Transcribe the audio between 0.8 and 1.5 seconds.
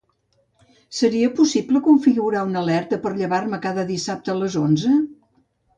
Seria